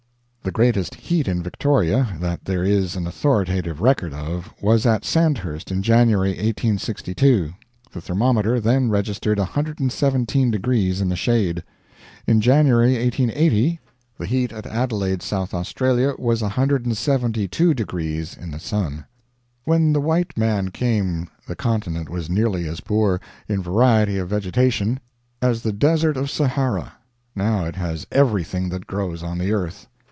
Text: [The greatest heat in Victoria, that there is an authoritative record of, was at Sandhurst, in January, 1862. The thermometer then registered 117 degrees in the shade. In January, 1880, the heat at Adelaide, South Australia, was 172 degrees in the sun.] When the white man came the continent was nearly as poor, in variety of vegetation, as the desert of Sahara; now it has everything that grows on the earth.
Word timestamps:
[The 0.43 0.51
greatest 0.51 0.95
heat 0.95 1.27
in 1.27 1.43
Victoria, 1.43 2.17
that 2.19 2.43
there 2.45 2.63
is 2.63 2.95
an 2.95 3.05
authoritative 3.05 3.79
record 3.79 4.11
of, 4.11 4.51
was 4.59 4.87
at 4.87 5.05
Sandhurst, 5.05 5.71
in 5.71 5.83
January, 5.83 6.31
1862. 6.31 7.53
The 7.93 8.01
thermometer 8.01 8.59
then 8.59 8.89
registered 8.89 9.37
117 9.37 10.49
degrees 10.49 10.99
in 10.99 11.09
the 11.09 11.15
shade. 11.15 11.63
In 12.25 12.41
January, 12.41 12.93
1880, 12.97 13.79
the 14.17 14.25
heat 14.25 14.51
at 14.51 14.65
Adelaide, 14.65 15.21
South 15.21 15.53
Australia, 15.53 16.15
was 16.17 16.41
172 16.41 17.73
degrees 17.75 18.35
in 18.35 18.49
the 18.49 18.59
sun.] 18.59 19.05
When 19.65 19.93
the 19.93 20.01
white 20.01 20.35
man 20.35 20.71
came 20.71 21.29
the 21.47 21.55
continent 21.55 22.09
was 22.09 22.31
nearly 22.31 22.67
as 22.67 22.81
poor, 22.81 23.21
in 23.47 23.61
variety 23.61 24.17
of 24.17 24.29
vegetation, 24.29 24.99
as 25.39 25.61
the 25.61 25.71
desert 25.71 26.17
of 26.17 26.31
Sahara; 26.31 26.93
now 27.35 27.63
it 27.65 27.75
has 27.75 28.07
everything 28.11 28.69
that 28.69 28.87
grows 28.87 29.21
on 29.21 29.37
the 29.37 29.53
earth. 29.53 29.87